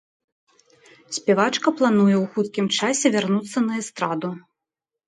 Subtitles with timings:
[1.17, 4.39] Спявачка плануе ў хуткім часе вярнуцца на эстраду.